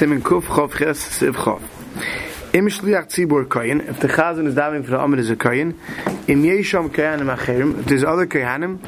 Simen 0.00 0.22
Kuf 0.22 0.44
Chof 0.44 0.78
Ches 0.78 0.98
Siv 1.18 1.34
Chof. 1.34 1.60
Im 2.54 2.68
Shliach 2.68 3.08
Tzibur 3.08 3.44
Koyin, 3.44 3.86
if 3.86 4.00
the 4.00 4.08
Chazan 4.08 4.46
is 4.46 4.54
davening 4.54 4.82
for 4.82 4.92
the 4.92 4.98
Amid 4.98 5.18
is 5.18 5.28
a 5.28 5.36
Koyin, 5.36 5.74
Im 6.26 6.42
Yesham 6.42 6.88
Koyanim 6.88 7.36
Acherim, 7.36 7.80
if 7.80 7.84
there's 7.84 8.02
other 8.02 8.26
Koyanim, 8.26 8.78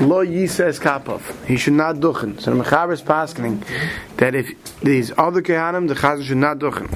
Lo 0.00 0.26
Yisas 0.26 0.80
Kapov, 0.80 1.22
he 1.46 1.56
should 1.56 1.74
not 1.74 1.94
duchen. 1.94 2.40
So 2.40 2.52
the 2.52 2.64
Mechaber 2.64 2.94
is 2.94 3.02
paskening 3.02 3.64
that 4.16 4.34
if 4.34 4.80
these 4.80 5.12
other 5.16 5.40
Koyanim, 5.40 5.86
the 5.86 5.94
Chazan 5.94 6.24
should 6.24 6.38
not 6.38 6.58
duchen. 6.58 6.88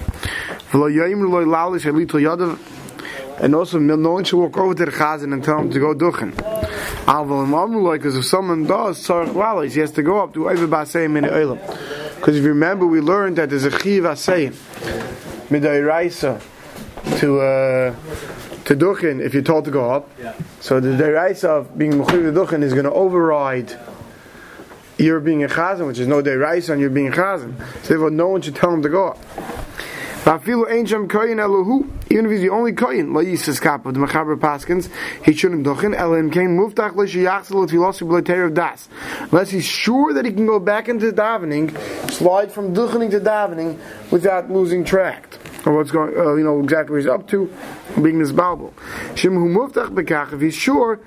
V'lo 0.72 0.92
Yoyim 0.92 1.30
Lo 1.30 1.44
Lalish 1.44 1.84
Elito 1.84 2.20
Yodav, 2.20 2.58
and 3.40 3.54
also 3.54 3.78
no 3.78 4.10
one 4.10 4.24
should 4.24 4.40
walk 4.40 4.58
over 4.58 4.74
to 4.74 4.86
the 4.86 4.90
Chazan 4.90 5.32
and 5.32 5.44
tell 5.44 5.60
him 5.60 5.70
to 5.70 5.78
go 5.78 5.94
duchen. 5.94 6.32
Alval 7.04 7.46
Mamuloi, 7.46 7.98
because 7.98 8.16
if 8.16 8.24
someone 8.24 8.64
does 8.64 8.98
Tzarech 9.06 9.28
Lalis, 9.28 9.74
he 9.74 9.80
has 9.80 9.92
to 9.92 10.02
go 10.02 10.18
up 10.24 10.34
to 10.34 10.40
Oiv 10.40 10.68
Basayim 10.68 11.16
in 11.18 11.22
the 11.22 11.30
Oilam. 11.30 11.89
Because 12.20 12.36
if 12.36 12.42
you 12.42 12.50
remember, 12.50 12.86
we 12.86 13.00
learned 13.00 13.36
that 13.36 13.48
there's 13.48 13.64
a 13.64 13.70
Chiv 13.70 14.04
Asayim, 14.04 14.52
Midairaisa, 15.48 16.40
to, 17.18 17.40
uh, 17.40 17.94
to 18.66 18.76
Duchen, 18.76 19.24
if 19.24 19.32
you're 19.32 19.42
told 19.42 19.64
to 19.64 19.70
go 19.70 19.90
up. 19.90 20.10
So 20.60 20.80
the 20.80 20.90
Dairaisa 20.90 21.44
of 21.44 21.78
being 21.78 21.92
Mechuv 21.92 22.10
to 22.10 22.32
Duchen 22.32 22.62
is 22.62 22.74
going 22.74 22.84
to 22.84 22.92
override 22.92 23.78
you're 24.98 25.20
being 25.20 25.42
a 25.42 25.48
Chazan, 25.48 25.86
which 25.86 25.98
is 25.98 26.06
no 26.06 26.22
Dairaisa, 26.22 26.70
and 26.70 26.80
you're 26.80 26.90
being 26.90 27.08
a 27.08 27.12
Chazan. 27.12 27.56
So 27.82 27.88
therefore, 27.88 28.10
no 28.10 28.28
one 28.28 28.42
should 28.42 28.54
tell 28.54 28.70
him 28.72 28.82
to 28.82 28.90
go 28.90 29.08
up. 29.08 29.18
Even 32.10 32.26
if 32.26 32.30
he's 32.30 32.40
the 32.42 32.50
only 32.50 32.72
koyin, 32.72 33.14
the 33.94 34.00
mechaber 34.00 34.38
paskins, 34.38 34.90
he 35.24 35.32
shouldn't 35.32 35.64
das. 38.50 38.88
Unless 39.20 39.50
he's 39.50 39.64
sure 39.64 40.12
that 40.12 40.26
he 40.26 40.32
can 40.32 40.44
go 40.46 40.58
back 40.60 40.88
into 40.90 41.10
davening, 41.10 41.70
slide 42.10 42.52
from 42.52 42.74
duchening 42.74 43.10
to 43.10 43.20
davening 43.20 43.78
without 44.10 44.50
losing 44.50 44.84
track 44.84 45.38
of 45.66 45.74
what's 45.74 45.90
going, 45.90 46.14
uh, 46.16 46.34
you 46.34 46.44
know, 46.44 46.60
exactly 46.60 46.92
what 46.92 46.98
he's 46.98 47.06
up 47.06 47.26
to, 47.28 47.50
being 48.02 48.18
this 48.18 48.32
bekach, 49.90 50.34
if 50.34 50.40
he's 50.42 50.54
sure, 50.54 51.00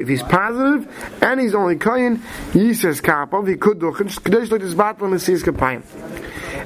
if 0.00 0.08
he's 0.08 0.22
positive 0.22 1.22
and 1.22 1.40
he's 1.40 1.54
only 1.54 1.76
koyin, 1.76 2.20
he 2.52 2.72
says 2.72 3.00
kapov, 3.02 3.48
he 3.48 3.56
could 3.56 3.80
seas 5.18 5.42
kapayim 5.42 5.82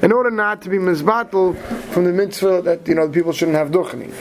in 0.03 0.12
order 0.12 0.31
not 0.31 0.62
to 0.62 0.69
be 0.69 0.78
mizbatel 0.78 1.56
from 1.92 2.05
the 2.05 2.12
mitzvah 2.12 2.62
that 2.62 2.86
you 2.86 2.95
know 2.95 3.06
the 3.06 3.12
people 3.12 3.33
shouldn't 3.33 3.56
have 3.56 3.70
duchening. 3.70 4.12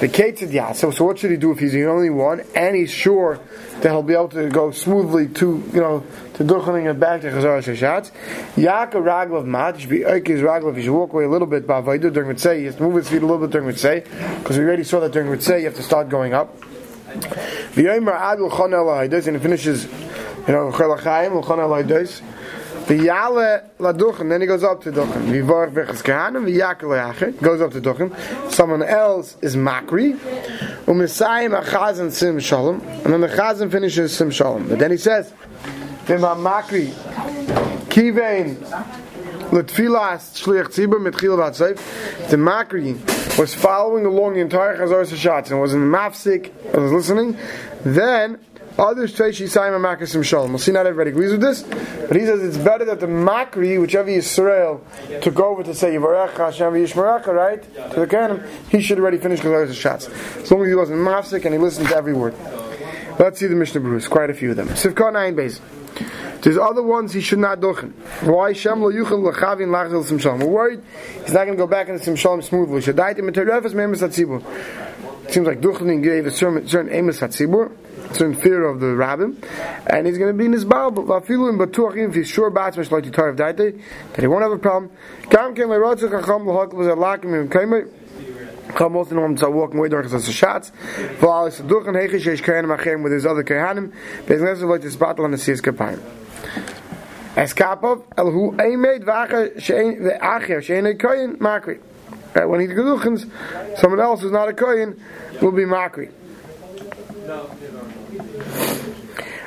The 0.00 0.08
Ketzid 0.08 0.52
yeah. 0.52 0.72
So, 0.72 0.90
so 0.90 1.06
what 1.06 1.18
should 1.18 1.30
he 1.30 1.38
do 1.38 1.52
if 1.52 1.58
he's 1.58 1.72
the 1.72 1.86
only 1.86 2.10
one 2.10 2.42
and 2.54 2.76
he's 2.76 2.90
sure 2.90 3.40
that 3.80 3.90
he'll 3.90 4.02
be 4.02 4.12
able 4.12 4.28
to 4.28 4.48
go 4.50 4.70
smoothly 4.70 5.28
to 5.28 5.62
you 5.72 5.80
know 5.80 6.04
to 6.34 6.44
duchening 6.44 6.90
and 6.90 7.00
back 7.00 7.22
to 7.22 7.30
Chazar 7.30 7.62
Shashatz? 7.62 8.12
Yaakov 8.56 8.92
Raglav 8.92 9.46
Mat, 9.46 9.80
should 9.80 9.88
be 9.88 10.00
his 10.00 10.42
Raglav, 10.42 10.76
he 10.76 10.82
should 10.82 10.92
walk 10.92 11.14
away 11.14 11.24
a 11.24 11.30
little 11.30 11.46
bit 11.46 11.66
Bavaidu 11.66 12.12
during 12.12 12.28
Mitzvah, 12.28 12.56
he 12.56 12.64
has 12.64 12.76
to 12.76 12.82
move 12.82 12.96
his 12.96 13.08
feet 13.08 13.22
a 13.22 13.26
little 13.26 13.38
bit 13.38 13.50
during 13.50 13.68
Mitzvah, 13.68 14.02
because 14.38 14.58
we 14.58 14.64
already 14.64 14.84
saw 14.84 15.00
that 15.00 15.12
during 15.12 15.30
Mitzvah 15.30 15.58
you 15.58 15.64
have 15.64 15.76
to 15.76 15.82
start 15.82 16.10
going 16.10 16.34
up. 16.34 16.60
V'yomer 17.72 18.14
Ad 18.14 18.38
L'chon 18.38 18.74
El 18.74 18.90
and 18.90 19.12
he 19.12 19.38
finishes, 19.38 19.84
you 19.84 20.52
know, 20.52 20.70
Chel 20.72 20.94
HaChaim, 20.94 21.40
L'chon 21.40 21.58
El 21.58 21.70
V'yale 22.86 23.64
la 23.80 23.92
duchen, 23.92 24.28
then 24.28 24.40
he 24.40 24.46
goes 24.46 24.62
up 24.62 24.80
to 24.82 24.92
duchen. 24.92 25.26
V'vorach 25.26 25.72
v'chas 25.72 26.02
kahanim, 26.04 26.44
v'yakel 26.46 27.42
goes 27.42 27.60
up 27.60 27.72
to 27.72 27.80
duchen. 27.80 28.14
Someone 28.52 28.82
else 28.82 29.36
is 29.42 29.56
makri. 29.56 30.16
U'misayim 30.86 31.60
achazan 31.60 32.12
sim 32.12 32.38
shalom. 32.38 32.80
And 33.04 33.12
then 33.12 33.20
the 33.20 33.28
chazan 33.28 33.72
finishes 33.72 34.16
sim 34.16 34.30
shalom. 34.30 34.68
But 34.68 34.78
then 34.78 34.92
he 34.92 34.96
says, 34.98 35.32
v'ma 36.04 36.36
makri, 36.36 36.92
kivein, 37.88 38.60
l'tfilas 39.52 40.40
shliach 40.40 40.68
tzibur 40.68 41.00
mitchil 41.04 41.36
v'atzayv. 41.36 42.28
The 42.30 42.36
makri 42.36 42.96
was 43.36 43.52
following 43.52 44.06
along 44.06 44.34
the 44.34 44.40
entire 44.40 44.76
chazar 44.76 45.04
sashatz 45.04 45.50
and 45.50 45.60
was 45.60 45.74
in 45.74 45.80
the 45.80 45.96
mafsik, 45.98 46.52
was 46.72 46.92
listening. 46.92 47.36
Then, 47.84 48.38
Others 48.78 49.14
say 49.14 49.30
Shisayim 49.30 49.80
Makasim 49.80 50.22
Shalom. 50.22 50.50
We'll 50.50 50.58
see 50.58 50.70
not 50.70 50.84
everybody 50.84 51.08
agrees 51.08 51.30
with 51.30 51.40
this, 51.40 51.62
but 51.62 52.14
he 52.14 52.26
says 52.26 52.42
it's 52.42 52.62
better 52.62 52.84
that 52.84 53.00
the 53.00 53.06
Makri, 53.06 53.80
whichever 53.80 54.10
Yisrael 54.10 54.80
took 55.22 55.40
over 55.40 55.62
to 55.62 55.74
say 55.74 55.94
Yivarech 55.94 56.36
Hashem 56.36 56.74
Yishmaracha, 56.74 57.28
right? 57.28 57.62
To 57.92 58.00
the 58.00 58.06
Kanim, 58.06 58.46
he 58.68 58.82
should 58.82 58.98
already 58.98 59.16
finish 59.16 59.40
the 59.40 59.72
shots. 59.72 60.08
As 60.08 60.50
long 60.50 60.60
as 60.60 60.68
he 60.68 60.74
wasn't 60.74 60.98
mafsik 60.98 61.46
and 61.46 61.54
he 61.54 61.58
listened 61.58 61.88
to 61.88 61.96
every 61.96 62.12
word. 62.12 62.34
Let's 63.18 63.38
see 63.38 63.46
the 63.46 63.56
Mishnah 63.56 63.80
Berurah. 63.80 64.10
Quite 64.10 64.28
a 64.28 64.34
few 64.34 64.50
of 64.50 64.56
them. 64.56 64.68
Sivkot 64.68 65.14
9 65.14 65.34
base. 65.34 65.58
There's 66.42 66.58
other 66.58 66.82
ones 66.82 67.14
he 67.14 67.22
should 67.22 67.38
not 67.38 67.60
duchen. 67.60 67.92
Why 68.24 68.52
Shem 68.52 68.82
lo 68.82 68.92
yuchel 68.92 69.32
lechavin 69.32 69.68
lachzil 69.68 70.04
sim 70.04 70.18
shalom? 70.18 70.40
We're 70.40 70.46
worried 70.48 70.82
he's 71.22 71.32
not 71.32 71.46
going 71.46 71.56
to 71.56 71.56
go 71.56 71.66
back 71.66 71.88
into 71.88 72.04
sim 72.04 72.14
shalom 72.14 72.42
smoothly. 72.42 72.82
Shadaitim 72.82 73.30
eterefes 73.30 73.72
me'emes 73.72 74.02
hatzibur. 74.02 75.32
Seems 75.32 75.46
like 75.46 75.62
duchening 75.62 76.02
gave 76.02 76.26
a 76.26 76.30
certain, 76.30 76.68
certain 76.68 76.92
emes 76.92 77.26
hatzibur 77.26 77.72
in 78.20 78.34
fear 78.34 78.64
of 78.64 78.80
the 78.80 78.94
rabbin, 78.94 79.42
and 79.86 80.06
he's 80.06 80.18
going 80.18 80.32
to 80.32 80.38
be 80.38 80.46
in 80.46 80.52
his 80.52 80.64
Baal. 80.64 80.90
But 80.90 81.02
in 81.02 81.58
Batuachim, 81.58 82.08
if 82.08 82.14
he's 82.14 82.28
sure 82.28 82.50
Batzmash 82.50 82.90
like 82.90 83.04
the 83.04 83.10
Torah 83.10 83.32
of 83.32 83.36
Daite, 83.36 83.80
that 84.12 84.20
he 84.20 84.26
won't 84.26 84.42
have 84.42 84.52
a 84.52 84.58
problem. 84.58 84.90
Kam 85.30 85.54
Kem 85.54 85.68
Lerotzach 85.68 86.10
Chacham 86.10 86.48
L'Hok 86.48 86.72
was 86.72 86.86
a 86.86 86.90
Lakim 86.90 87.40
in 87.40 87.48
Kaimer. 87.48 87.88
Come 88.74 88.94
both 88.94 89.10
in 89.12 89.16
them 89.16 89.54
walking 89.54 89.78
away 89.78 89.88
during 89.88 90.08
the 90.08 90.20
shots. 90.20 90.72
V'al 91.20 91.48
is 91.48 91.60
duchen 91.60 91.94
heichish 91.94 92.24
yesh 92.24 92.42
kayanim 92.42 92.76
achem 92.76 93.02
with 93.02 93.12
his 93.12 93.24
other 93.24 93.44
kayanim. 93.44 93.92
Beznes 94.26 94.60
like 94.68 94.82
this 94.82 94.96
battle 94.96 95.24
on 95.24 95.30
the 95.30 95.38
seas 95.38 95.62
kapayim. 95.62 96.00
As 97.36 97.54
kapov 97.54 98.02
el 98.18 98.30
hu 98.30 98.52
eimed 98.52 99.04
v'acher 99.04 99.60
she'en 99.60 100.00
v'acher 100.00 100.62
she'en 100.62 100.84
a 100.84 100.94
kayin 100.94 101.36
makri. 101.36 101.80
When 102.46 102.60
he 102.60 102.66
geduchens, 102.66 103.30
someone 103.78 104.00
else 104.00 104.20
who's 104.20 104.32
not 104.32 104.48
a 104.48 104.52
kayin 104.52 104.98
will 105.40 105.52
be 105.52 105.62
makri. 105.62 106.10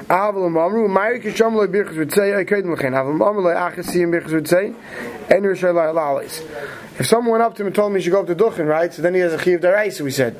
Avlam 0.09 0.47
um, 0.47 0.57
Amru, 0.57 0.85
um, 0.85 0.91
Mayri 0.91 1.23
Kisham 1.23 1.55
Lo 1.55 1.67
Birchas 1.67 1.97
would 1.97 2.11
say, 2.11 2.35
I 2.35 2.43
couldn't. 2.43 2.71
Avlam 2.75 3.15
um, 3.15 3.21
Amru, 3.21 3.41
Lo 3.43 3.53
Achasim 3.53 4.11
Birchas 4.11 4.33
would 4.33 4.47
say, 4.47 4.73
En 5.29 5.43
Rishai 5.43 5.73
Lo 5.73 5.93
Lalis. 5.93 6.41
If 6.99 7.07
someone 7.07 7.33
went 7.33 7.43
up 7.43 7.55
to 7.55 7.61
him 7.63 7.67
and 7.67 7.75
told 7.75 7.91
him 7.91 7.97
he 7.97 8.03
should 8.03 8.11
go 8.11 8.21
up 8.21 8.27
to 8.27 8.35
Duchen, 8.35 8.67
right? 8.67 8.93
So 8.93 9.01
then 9.01 9.13
he 9.13 9.21
has 9.21 9.33
a 9.33 9.39
Chiv 9.41 9.61
Daraisa, 9.61 10.01
we 10.01 10.11
said. 10.11 10.35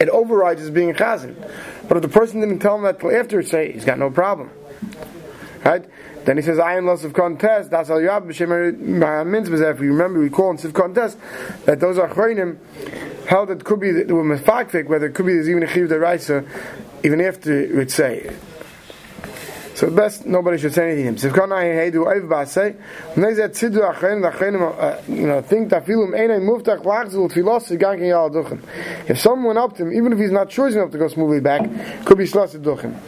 It 0.00 0.08
overrides 0.08 0.62
as 0.62 0.70
being 0.70 0.90
a 0.90 0.94
Chazan. 0.94 1.34
But 1.88 1.96
if 1.96 2.02
the 2.02 2.08
person 2.08 2.40
didn't 2.40 2.60
tell 2.60 2.76
him 2.76 2.84
that 2.84 3.00
till 3.00 3.14
after, 3.14 3.42
say, 3.42 3.72
he's 3.72 3.84
got 3.84 3.98
no 3.98 4.10
problem. 4.10 4.50
Right? 5.64 5.84
Then 6.24 6.36
he 6.36 6.42
says, 6.42 6.58
"I 6.58 6.76
am 6.76 6.86
loss 6.86 7.04
of 7.04 7.14
contest." 7.14 7.70
That's 7.70 7.90
all 7.90 8.00
you 8.00 8.10
have. 8.10 8.28
If 8.28 8.38
you 8.38 8.46
remember, 8.46 10.20
we 10.20 10.30
call 10.30 10.50
in 10.50 10.58
Siv 10.58 10.74
contest 10.74 11.18
that 11.64 11.80
those 11.80 11.98
are 11.98 12.08
chayim 12.08 12.58
held 13.28 13.50
that 13.50 13.62
could 13.62 13.78
be 13.78 13.92
the 13.92 14.04
mefakfik, 14.04 14.86
whether 14.86 15.06
it 15.06 15.14
could 15.14 15.26
be 15.26 15.34
there's 15.34 15.50
even 15.50 15.62
a 15.62 15.66
chiv 15.66 15.88
deraisa, 15.88 16.48
even 17.04 17.20
after 17.20 17.60
it 17.60 17.74
would 17.74 17.90
say. 17.90 18.34
So 19.74 19.88
best 19.90 20.26
nobody 20.26 20.58
should 20.58 20.74
say 20.74 20.90
anything. 20.90 21.18
So 21.18 21.30
can 21.30 21.52
I 21.52 21.62
hey 21.66 21.90
do 21.92 22.04
say 22.46 22.74
when 23.14 23.28
they 23.28 23.34
said 23.36 23.54
chen 23.54 23.72
you 23.74 25.26
know 25.28 25.40
think 25.40 25.68
that 25.68 25.86
gang 27.78 28.00
in. 28.00 28.62
If 29.06 29.20
someone 29.20 29.56
up 29.56 29.76
to 29.76 29.84
him 29.84 29.92
even 29.92 30.12
if 30.12 30.18
he's 30.18 30.32
not 30.32 30.50
sure 30.50 30.68
enough 30.68 30.90
to 30.90 30.98
go 30.98 31.06
smoothly 31.06 31.38
back 31.38 31.60
could 32.04 32.18
be 32.18 32.24
shlas 32.24 32.58
duchen. 32.58 32.98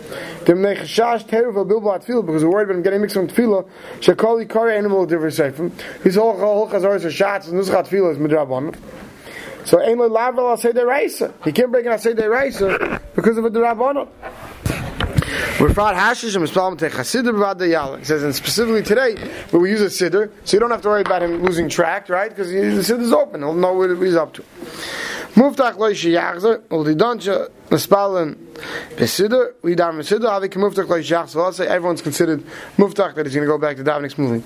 Dem 0.44 0.62
ne 0.62 0.76
chashash 0.76 1.26
terrible 1.26 1.66
bilbat 1.66 2.04
feel 2.04 2.22
because 2.22 2.42
the 2.42 2.48
word 2.48 2.68
when 2.68 2.82
getting 2.82 3.00
mixed 3.00 3.16
with 3.16 3.34
tefillah 3.34 3.68
shakali 3.98 4.48
kar 4.48 4.68
animal 4.68 5.06
different 5.06 5.34
say 5.34 5.50
from 5.50 5.72
his 6.04 6.14
whole 6.14 6.38
whole 6.38 6.68
chazar 6.68 7.04
is 7.04 7.12
shots 7.12 7.48
and 7.48 7.58
this 7.58 7.68
got 7.68 7.86
tefillah 7.86 8.12
is 8.12 8.18
midrabon. 8.18 8.76
So 9.70 9.78
ein 9.78 9.98
lavel 9.98 10.58
say 10.58 10.72
the 10.72 10.84
raisa. 10.84 11.32
He 11.44 11.52
can't 11.52 11.70
break 11.70 11.86
it 11.86 12.00
say 12.00 12.12
the 12.12 12.28
raisa 12.28 13.00
because 13.14 13.38
of 13.38 13.44
a 13.44 13.50
drabanon. 13.50 14.08
We're 15.60 15.72
fraud 15.72 15.94
hashish 15.94 16.34
and 16.34 16.44
mispalm 16.44 16.76
te 16.76 16.86
chasidah 16.86 17.30
b'vad 17.30 17.60
yala. 17.60 18.00
It 18.00 18.06
says, 18.06 18.24
and 18.24 18.34
specifically 18.34 18.82
today, 18.82 19.14
but 19.52 19.60
we 19.60 19.70
use 19.70 19.80
a 19.80 19.84
siddur, 19.84 20.32
so 20.42 20.56
you 20.56 20.58
don't 20.58 20.72
have 20.72 20.82
to 20.82 20.88
worry 20.88 21.02
about 21.02 21.22
him 21.22 21.44
losing 21.44 21.68
track, 21.68 22.08
right? 22.08 22.30
Because 22.30 22.50
the 22.50 22.56
siddur 22.56 23.02
is 23.02 23.12
open; 23.12 23.42
he'll 23.42 23.54
know 23.54 23.72
what 23.74 23.90
he's 23.90 24.16
up 24.16 24.32
to. 24.32 24.44
Muftach 25.34 25.76
lo 25.76 25.90
yishiyachzer, 25.90 26.62
ol 26.70 26.84
didoncha 26.84 27.50
mispalin 27.68 28.34
besiddur, 28.96 29.54
we 29.62 29.76
daven 29.76 29.98
besiddur, 29.98 30.28
avi 30.28 30.48
muftach 30.48 30.88
lo 30.88 30.98
yishiyachzer. 30.98 31.42
I'll 31.42 31.52
say 31.52 31.66
everyone's 31.66 32.02
considered 32.02 32.44
muftach 32.76 33.14
that 33.14 33.26
he's 33.26 33.34
going 33.34 33.46
to 33.46 33.52
go 33.52 33.58
back 33.58 33.76
to 33.76 33.84
davening 33.84 34.10
smoothly. 34.10 34.42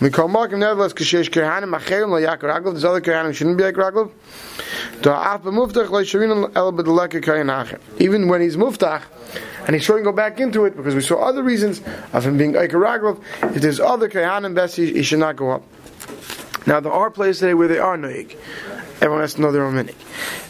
We 0.00 0.10
call 0.10 0.28
markim 0.28 0.58
nevertheless 0.58 0.94
kashesh 0.94 1.30
kerhanim 1.30 1.76
macherim 1.76 2.08
lo 2.08 2.20
yakar 2.20 2.44
raglav. 2.44 2.72
There's 2.72 2.84
other 2.84 3.00
kerhanim 3.00 3.34
shouldn't 3.34 3.58
be 3.58 3.64
like 3.64 3.74
raglav. 3.74 4.10
Even 7.98 8.28
when 8.28 8.40
he's 8.40 8.56
muftach, 8.56 9.02
and 9.66 9.74
he's 9.74 9.84
sure 9.84 9.98
to 9.98 10.04
go 10.04 10.12
back 10.12 10.40
into 10.40 10.64
it 10.64 10.76
because 10.76 10.94
we 10.94 11.00
saw 11.00 11.22
other 11.22 11.42
reasons 11.42 11.80
of 12.12 12.26
him 12.26 12.36
being 12.36 12.52
Eikaragrov. 12.52 13.22
If 13.56 13.62
there's 13.62 13.80
other 13.80 14.08
Kahanim 14.08 14.54
best, 14.54 14.76
he, 14.76 14.92
he, 14.92 15.02
should 15.02 15.18
not 15.18 15.36
go 15.36 15.50
up. 15.50 15.62
Now 16.66 16.80
there 16.80 16.92
are 16.92 17.10
places 17.10 17.40
today 17.40 17.54
where 17.54 17.68
they 17.68 17.78
are 17.78 17.96
Noig. 17.96 18.36
Everyone 19.00 19.20
has 19.20 19.34
to 19.34 19.40
know 19.40 19.52
their 19.52 19.64
own 19.64 19.74
minig. 19.74 19.94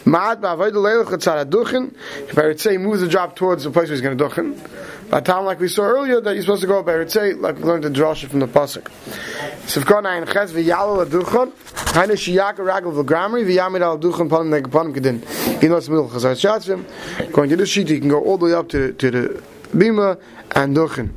Ma'ad 0.05 0.41
ba'avoid 0.41 0.73
leilach 0.73 1.07
tzara 1.07 1.45
duchen. 1.45 1.93
If 2.29 2.37
I 2.37 2.47
would 2.47 2.59
say 2.59 2.71
he 2.73 2.77
moves 2.77 3.01
the 3.01 3.07
drop 3.07 3.35
towards 3.35 3.63
the 3.63 3.71
place 3.71 3.89
where 3.89 3.95
he's 3.95 4.01
going 4.01 4.17
to 4.17 4.23
duchen, 4.23 4.59
By 5.09 5.19
time, 5.21 5.45
like 5.45 5.59
we 5.59 5.67
saw 5.67 5.83
earlier, 5.83 6.19
that 6.19 6.33
you're 6.33 6.41
supposed 6.41 6.61
to 6.61 6.67
go 6.67 6.79
up 6.79 6.87
Eretzei, 6.87 7.39
like 7.39 7.57
we 7.57 7.63
learned 7.63 7.83
the 7.83 7.89
drasha 7.89 8.27
from 8.27 8.39
the 8.39 8.47
pasuk. 8.47 8.83
Sivkon 9.67 10.05
ein 10.05 10.25
ches 10.25 10.51
v'yalo 10.51 11.05
aduchon, 11.05 11.51
hainu 11.93 12.13
shiyaka 12.13 12.57
ragel 12.57 12.91
v'gramri 12.91 13.45
v'yamid 13.45 13.81
al 13.81 13.99
aduchon 13.99 14.27
panim 14.27 14.49
neg 14.49 14.67
panim 14.69 14.95
kedin. 14.95 15.61
He 15.61 15.67
knows 15.67 15.89
middle 15.89 16.09
chazar 16.09 16.33
shatzim. 16.33 17.31
Going 17.31 17.49
to 17.49 17.55
the 17.55 17.67
sheet, 17.67 17.89
you 17.89 17.99
can 17.99 18.09
go 18.09 18.19
all 18.23 18.39
the 18.39 18.45
way 18.45 18.53
up 18.53 18.67
to, 18.69 18.93
to 18.93 19.11
the 19.11 19.43
bima 19.73 20.19
and 20.55 20.75
duchen. 20.75 21.11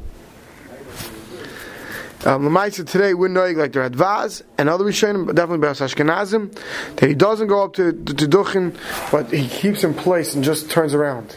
Um, 2.26 2.52
today 2.70 3.14
we're 3.14 3.28
knowing 3.28 3.56
like 3.56 3.72
the 3.72 3.78
Radvaz 3.78 4.42
and 4.58 4.68
other 4.68 4.84
Rishonim, 4.84 5.26
definitely 5.26 5.58
Be'as 5.58 5.78
Ashkenazim, 5.78 6.52
that 6.96 7.08
he 7.08 7.14
doesn't 7.14 7.46
go 7.46 7.62
up 7.62 7.74
to, 7.74 7.92
to, 7.92 8.14
to 8.14 8.26
Duchen, 8.26 8.76
but 9.12 9.32
he 9.32 9.46
keeps 9.46 9.84
in 9.84 9.94
place 9.94 10.34
and 10.34 10.42
just 10.42 10.68
turns 10.68 10.94
around 10.94 11.32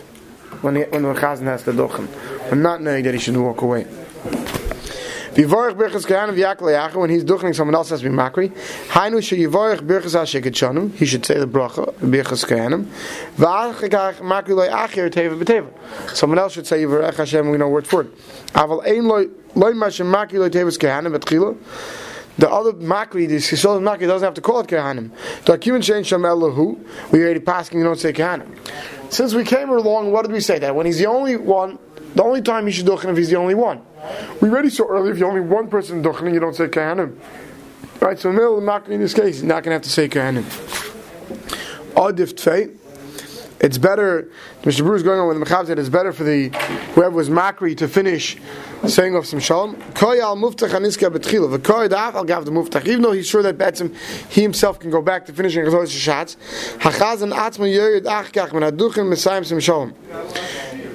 when, 0.62 0.76
he, 0.76 0.84
when 0.84 1.04
the 1.04 1.14
Chazan 1.14 1.44
has 1.44 1.64
the 1.64 1.72
Duchen. 1.72 2.08
I'm 2.52 2.64
not 2.64 2.82
knowing 2.82 3.04
that 3.04 3.14
he 3.14 3.20
should 3.20 3.38
walk 3.38 3.62
away. 3.62 3.86
Vivorach 5.34 5.76
birchas 5.76 6.06
kahanim 6.06 6.36
v'yakal 6.36 6.96
when 6.96 7.10
he's 7.10 7.24
duchening 7.24 7.56
someone 7.56 7.74
else 7.74 7.90
has 7.90 8.02
to 8.02 8.10
makri. 8.10 8.50
Hainu 8.90 9.20
sheyivorach 9.22 9.80
birchas 9.80 10.14
hasheket 10.20 10.52
shanim, 10.52 10.94
he 10.96 11.06
should 11.06 11.26
say 11.26 11.40
the 11.40 11.48
bracha, 11.48 11.94
birchas 11.94 12.44
kahanim. 12.46 12.86
V'achikach 13.38 14.16
makri 14.16 14.50
loy 14.50 14.68
achir 14.68 15.10
teva 15.10 15.42
b'teva. 15.42 15.70
Someone 16.18 16.38
else 16.38 16.52
should 16.52 16.68
say 16.68 16.84
yivorach 16.84 17.16
Hashem, 17.16 17.50
we 17.50 17.58
know 17.58 17.70
word 17.70 17.88
for 17.88 18.02
it. 18.02 18.18
Aval 18.48 18.86
ein 18.86 19.08
loy, 19.08 19.28
The 22.38 22.50
other 22.50 22.74
makri, 22.74 23.28
the 23.28 23.36
Yisrael 23.36 23.82
makri 23.82 24.08
doesn't 24.08 24.26
have 24.26 24.34
to 24.36 24.42
call 24.42 24.62
it 24.62 24.68
kahanim. 24.68 25.12
The 25.46 25.58
akivan 25.58 25.80
shein 25.80 26.06
shem 26.06 26.22
elahu, 26.22 27.12
we 27.12 27.22
already 27.22 27.42
passing, 27.42 27.78
you 27.78 27.84
don't 27.84 28.00
say 28.00 28.14
kahanim. 28.14 28.58
Since 29.12 29.34
we 29.34 29.44
came 29.44 29.70
along, 29.70 30.12
what 30.12 30.24
did 30.24 30.32
we 30.32 30.40
say? 30.40 30.58
That 30.58 30.74
when 30.74 30.86
he's 30.86 30.98
the 30.98 31.08
only 31.08 31.36
one, 31.36 31.78
the 32.16 32.24
only 32.24 32.42
time 32.42 32.66
he 32.66 32.72
should 32.72 32.86
duchen 32.86 33.12
if 33.12 33.18
he's 33.18 33.30
the 33.30 33.36
only 33.36 33.56
one. 33.56 33.82
We 34.42 34.50
already 34.50 34.70
saw 34.70 34.88
earlier 34.88 35.12
if 35.12 35.20
you're 35.20 35.30
only 35.30 35.42
one 35.42 35.68
person 35.68 36.02
duchening, 36.02 36.34
you 36.34 36.40
don't 36.40 36.56
say 36.56 36.68
kahanim. 36.68 37.18
Right, 38.00 38.18
so 38.18 38.32
the 38.32 38.40
makri 38.40 38.92
in 38.92 39.02
this 39.02 39.14
case, 39.14 39.40
you're 39.40 39.48
not 39.48 39.64
going 39.64 39.72
to 39.72 39.74
have 39.74 39.82
to 39.84 39.90
say 39.90 40.08
kahanim. 40.08 40.44
Adif 41.94 42.34
tfei. 42.34 42.78
It's 43.62 43.78
better. 43.78 44.28
Mr. 44.64 44.84
Brew 44.84 44.96
is 44.96 45.04
going 45.04 45.20
on 45.20 45.28
with 45.28 45.40
the 45.40 45.46
Mechav 45.46 45.68
said 45.68 45.78
it's 45.78 45.88
better 45.88 46.12
for 46.12 46.24
the 46.24 46.50
whoever 46.96 47.16
was 47.16 47.30
makri 47.30 47.78
to 47.78 47.88
finish 47.88 48.36
saying 48.88 49.16
of 49.16 49.28
some 49.28 49.40
shalom. 49.40 49.80
Koy 49.94 50.20
al 50.20 50.36
muftach 50.36 50.70
aniska 50.70 51.16
betchila. 51.16 51.60
V'koy 51.60 51.88
daf 51.88 52.16
al 52.16 52.24
gav 52.24 52.44
the 52.46 52.52
muftach. 52.52 52.88
Even 52.88 53.04
though 53.04 53.12
he's 53.12 53.28
sure 53.28 53.44
that 53.44 53.60
betzim 53.60 53.96
he 54.32 54.42
himself 54.42 54.80
can 54.80 54.90
go 54.90 55.00
back 55.00 55.28
to 55.28 55.34
finishing 55.34 55.64
his 55.64 55.92
shots. 55.92 56.38
Hachazan 56.80 57.34
atzma 57.34 57.72
yoyed 57.72 58.06
achkach 58.06 58.52
men 58.52 58.64
aduchim 58.64 59.14
mesayim 59.14 59.46
some 59.46 59.60
shalom. 59.60 59.94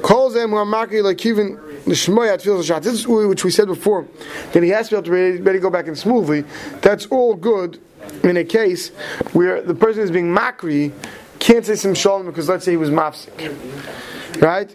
Kol 0.02 0.32
zeh 0.32 0.50
mu 0.50 0.56
makri 0.56 1.04
like 1.04 1.24
even 1.24 1.54
the 1.84 1.92
shmoyat 1.92 2.42
feels 2.42 2.66
shots. 2.66 2.84
This 2.84 2.94
is 2.94 3.06
which 3.06 3.44
we 3.44 3.52
said 3.52 3.68
before. 3.68 4.08
That 4.54 4.64
he 4.64 4.70
has 4.70 4.88
to 4.88 4.94
be 4.94 4.96
able 4.96 5.04
to 5.04 5.12
ready, 5.12 5.40
ready 5.40 5.58
to 5.58 5.62
go 5.62 5.70
back 5.70 5.86
in 5.86 5.94
smoothly. 5.94 6.44
That's 6.80 7.06
all 7.06 7.36
good 7.36 7.80
in 8.24 8.36
a 8.36 8.44
case 8.44 8.88
where 9.34 9.62
the 9.62 9.74
person 9.74 10.02
is 10.02 10.10
being 10.10 10.34
makri 10.34 10.92
can't 11.38 11.64
say 11.64 11.76
some 11.76 11.94
shalom 11.94 12.26
because 12.26 12.48
let's 12.48 12.64
say 12.64 12.72
he 12.72 12.76
was 12.76 12.90
mafsik, 12.90 14.40
right? 14.40 14.74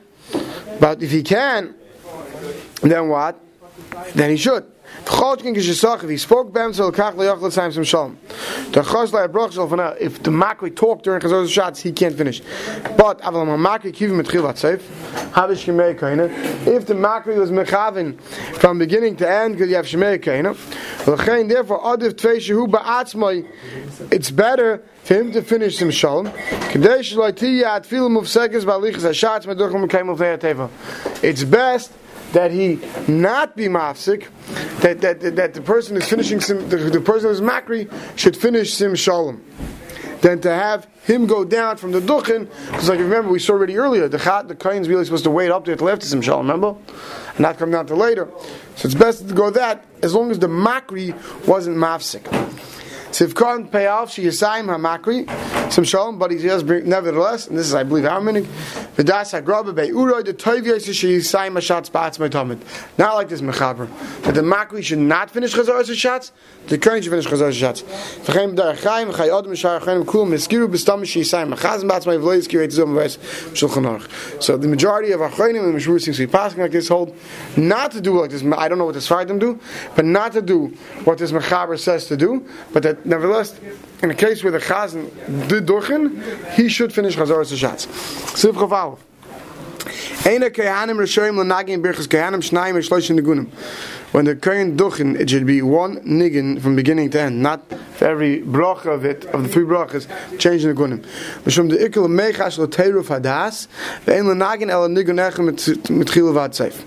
But 0.80 1.02
if 1.04 1.12
he 1.12 1.24
can, 1.24 1.76
then 2.82 3.10
what? 3.10 3.40
Then 4.16 4.30
he 4.32 4.38
should. 4.38 4.66
If 5.04 6.10
he 6.10 6.18
spoke 6.18 6.54
bem 6.54 6.74
so 6.74 6.92
kach 6.92 7.16
leyach 7.16 7.54
time 7.56 7.72
some 7.72 7.84
shalom. 7.84 8.18
If 8.28 8.74
the 8.74 10.32
makri 10.32 10.76
talk 10.76 11.04
during 11.04 11.22
chazos 11.22 11.50
shots, 11.50 11.82
he 11.82 11.92
can't 11.92 12.16
finish. 12.16 12.42
But. 12.98 13.20
If 13.24 13.26
the 16.86 16.94
makri 16.94 17.38
was 17.38 17.52
mechavin 17.52 18.20
from 18.60 18.78
beginning 18.80 19.16
to 19.18 19.30
end, 19.30 19.56
because 19.56 19.70
you 19.70 19.76
have 19.76 19.86
shemei 19.86 20.20
kaina. 20.20 20.56
Therefore 21.06 21.82
adiv 21.82 22.14
tvei 22.14 22.38
shehu 22.38 22.68
ba'atzmai. 22.68 23.48
It's 24.12 24.32
better 24.32 24.84
for 25.04 25.14
him 25.16 25.32
to 25.32 25.42
finish 25.42 25.78
some 25.80 25.92
shalom. 25.92 26.32
It's 31.24 31.44
best 31.44 31.92
that 32.34 32.52
he 32.52 32.80
not 33.12 33.56
be 33.56 33.66
mafsik, 33.66 34.28
that, 34.82 35.02
that, 35.02 35.36
that, 35.36 35.54
the 35.54 35.62
person 35.62 35.98
is 35.98 36.08
finishing 36.08 36.40
sim, 36.40 36.70
the, 36.70 36.78
the 36.78 37.02
person 37.02 37.30
who's 37.30 37.42
makri 37.42 37.92
should 38.18 38.38
finish 38.38 38.74
sim 38.74 38.96
shalom. 38.96 39.44
Than 40.22 40.40
to 40.42 40.54
have 40.54 40.88
him 41.04 41.26
go 41.26 41.44
down 41.44 41.78
from 41.78 41.92
the 41.92 42.00
duchen, 42.00 42.48
because 42.68 42.90
like 42.90 43.00
remember 43.00 43.30
we 43.32 43.40
saw 43.40 43.54
already 43.54 43.78
earlier, 43.78 44.08
the 44.08 44.20
chat, 44.20 44.48
the 44.48 44.56
kain's 44.56 44.88
really 44.88 45.04
supposed 45.04 45.24
to 45.24 45.32
wait 45.32 45.50
up 45.50 45.66
there 45.66 45.76
to 45.76 45.84
left 45.84 46.04
sim 46.04 46.22
shalom, 46.22 46.46
remember, 46.46 46.76
and 47.30 47.40
not 47.40 47.58
come 47.58 47.72
down 47.72 47.88
to 47.88 47.96
later. 47.96 48.30
So 48.76 48.86
it's 48.86 48.94
best 48.94 49.28
to 49.28 49.34
go 49.34 49.50
that 49.50 49.84
as 50.04 50.14
long 50.14 50.30
as 50.30 50.38
the 50.38 50.48
makri 50.48 51.16
wasn't 51.48 51.78
mafsik. 51.78 52.24
Pay 53.72 53.88
off 53.88 54.12
she 54.12 54.24
yisayim 54.24 54.68
hamakri 54.68 55.28
some 55.72 55.84
shalom, 55.84 56.20
but 56.20 56.32
he 56.32 56.38
does 56.38 56.64
bring 56.64 56.88
nevertheless, 56.88 57.48
and 57.48 57.58
this 57.58 57.66
is 57.66 57.74
I 57.74 57.84
believe 57.84 58.06
our 58.06 58.22
meaning. 58.22 58.46
V'das 58.96 59.42
hagrabe 59.42 59.74
be 59.76 59.90
uroi 59.90 60.24
the 60.26 60.34
toiv 60.34 60.64
yisay 60.64 60.94
she 60.94 61.18
yisayim 61.18 61.54
hashatz 61.54 61.90
ba'atz 61.90 62.18
tamid. 62.30 62.60
Not 62.98 63.16
like 63.16 63.30
this 63.30 63.42
mechaber 63.42 63.88
that 64.24 64.36
the 64.36 64.42
makri 64.42 64.84
should 64.84 65.00
not 65.00 65.32
finish 65.32 65.54
chazar 65.54 65.96
shots. 65.96 66.32
The 66.68 66.78
current 66.78 67.04
should 67.04 67.12
finish 67.12 67.28
chazar 67.28 67.54
shots. 67.54 67.84
V'chein 67.84 68.56
b'dar 68.56 68.76
chayim 68.76 69.12
v'chay 69.12 69.30
odem 69.30 69.56
shar 69.56 69.80
chayim 69.80 70.06
kul 70.06 70.26
miskiru 70.26 70.68
b'stam 70.68 71.06
she 71.06 71.22
yisayim 71.22 71.56
machazim 71.56 71.90
ba'atz 71.90 72.06
my 72.06 72.18
v'lo 72.18 72.38
yiskiru 72.38 72.64
et 72.64 72.72
zom 72.72 72.94
v'es 72.94 73.18
shulchan 73.54 73.86
aruch. 73.86 74.44
So 74.44 74.58
the 74.58 74.68
majority 74.68 75.12
of 75.12 75.22
our 75.22 75.30
chayim 75.30 75.64
and 75.64 75.74
mishmur 75.74 76.02
seems 76.02 76.18
to 76.18 76.28
be 76.28 76.32
passing 76.32 76.60
like 76.62 76.72
this 76.72 76.88
hold 76.88 77.16
not 77.58 77.92
to 77.92 78.02
do 78.02 78.20
like 78.20 78.30
this. 78.30 78.44
I 78.44 78.68
don't 78.68 78.78
know 78.78 78.86
what 78.86 78.94
the 78.94 79.00
Sfardim 79.00 79.40
do, 79.40 79.60
but 79.96 80.06
not 80.06 80.34
to 80.34 80.42
do 80.42 80.68
what 81.04 81.18
this 81.18 81.32
mechaber 81.32 81.80
says 81.80 82.08
to 82.08 82.18
do, 82.18 82.46
but 82.74 82.84
that 82.84 83.06
nevertheless, 83.06 83.60
in 84.02 84.10
a 84.12 84.16
case 84.16 84.44
where 84.44 84.52
the 84.52 84.60
chazan 84.60 85.10
did 85.48 85.61
he 86.56 86.70
should 86.70 86.94
finish 86.94 87.16
chazaras 87.16 87.56
shots. 87.58 87.86
Siv 87.88 88.54
chaval. 88.54 88.98
Eina 90.24 90.50
kehanim 90.50 90.98
rishoyim 90.98 91.36
l'nagin 91.38 91.82
birchas 91.82 92.08
kehanim 92.08 92.42
shnayim 92.42 92.76
eshloshim 92.76 93.20
negunim. 93.20 93.50
When 94.12 94.26
the 94.26 94.36
kohen 94.36 94.76
duchen, 94.76 95.18
it 95.18 95.30
should 95.30 95.46
be 95.46 95.62
one 95.62 96.02
niggin 96.02 96.62
from 96.62 96.76
beginning 96.76 97.12
to 97.12 97.22
end, 97.22 97.42
not 97.42 97.68
for 97.96 98.06
every 98.10 98.42
bracha 98.42 98.88
of 98.88 99.06
it, 99.06 99.24
of 99.26 99.44
the 99.44 99.50
three 99.50 99.64
brachas, 99.64 100.06
changing 100.38 100.68
the 100.68 100.76
gunim. 100.76 101.00
Mishum 101.44 101.72
lo 101.72 102.68
teiruf 102.68 103.06
hadas, 103.06 103.68
nigun 104.06 105.18
echem 105.32 106.86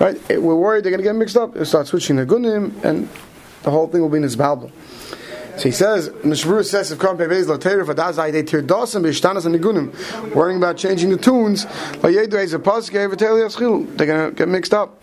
Right? 0.00 0.28
We're 0.28 0.54
worried 0.54 0.84
they're 0.84 0.90
going 0.90 1.02
to 1.02 1.04
get 1.04 1.14
mixed 1.14 1.36
up. 1.36 1.54
They 1.54 1.64
start 1.64 1.86
switching 1.86 2.16
the 2.16 2.26
gunim, 2.26 2.84
and 2.84 3.08
the 3.62 3.70
whole 3.70 3.86
thing 3.88 4.02
will 4.02 4.08
be 4.10 4.18
in 4.18 4.22
his 4.22 4.36
balbal. 4.36 4.70
So 5.60 5.64
he 5.68 5.72
says, 5.72 6.08
Mishvur 6.08 6.64
says, 6.64 6.90
if 6.90 6.98
Kram 6.98 7.18
Pevez 7.18 7.46
lo 7.46 7.58
teir 7.58 7.84
for 7.84 7.92
das 7.92 8.16
ay 8.16 8.30
de 8.30 8.42
tir 8.42 8.62
dosen 8.62 9.02
bishtanas 9.02 9.44
and 9.44 9.54
nigunim, 9.54 10.34
worrying 10.34 10.56
about 10.56 10.78
changing 10.78 11.10
the 11.10 11.18
tunes, 11.18 11.66
la 11.96 12.08
yedu 12.08 12.42
is 12.42 12.54
a 12.54 12.58
pasuk 12.58 12.94
ever 12.94 13.14
tell 13.14 13.34
yaschil, 13.34 13.94
they're 13.94 14.06
going 14.06 14.30
to 14.30 14.34
get 14.34 14.48
mixed 14.48 14.72
up. 14.72 15.02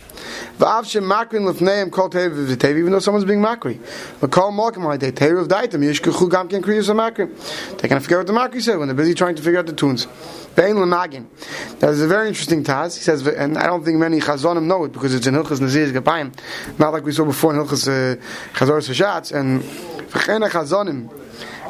V'av 0.57 0.89
shem 0.89 1.03
makrin 1.03 1.45
lefneim 1.47 1.91
kol 1.91 2.09
teir 2.09 2.31
v'teir, 2.31 2.75
even 2.75 2.91
though 2.91 2.97
someone's 2.97 3.25
being 3.25 3.39
makri. 3.39 3.79
But 4.19 4.31
kol 4.31 4.51
malkim 4.51 4.83
ay 4.91 4.97
de 4.97 5.11
teir 5.11 5.37
of 5.37 5.47
daitem, 5.47 5.83
yishkuchu 5.83 6.27
gam 6.31 6.47
ken 6.47 6.63
kriyas 6.63 6.89
a. 6.89 6.95
They're 6.95 7.27
going 7.27 7.89
to 7.89 7.99
forget 7.99 8.17
what 8.17 8.25
the 8.25 8.33
makri 8.33 8.59
said 8.59 8.79
when 8.79 8.87
they're 8.87 8.97
busy 8.97 9.13
trying 9.13 9.35
to 9.35 9.43
figure 9.43 9.59
out 9.59 9.67
the 9.67 9.73
tunes. 9.73 10.07
Bein 10.55 10.79
l'nagin. 10.79 11.27
That 11.81 11.91
is 11.91 12.01
a 12.01 12.07
very 12.07 12.29
interesting 12.29 12.63
taz. 12.63 12.97
He 12.97 13.03
says, 13.03 13.27
and 13.27 13.59
I 13.59 13.67
don't 13.67 13.85
think 13.85 13.99
many 13.99 14.19
chazonim 14.19 14.63
know 14.63 14.85
it 14.85 14.91
because 14.91 15.13
it's 15.13 15.27
in 15.27 15.35
Hilchas 15.35 15.59
Nazir's 15.59 15.91
Gapayim, 15.91 16.35
not 16.79 16.93
like 16.93 17.03
we 17.03 17.11
saw 17.11 17.25
before 17.25 17.53
in 17.53 17.63
Hilchas 17.63 17.87
uh, 17.87 18.19
Chazor 18.57 18.81
Sashatz, 18.81 19.31
and 19.31 19.61
V'chene 20.09 20.49
chazonim, 20.49 21.09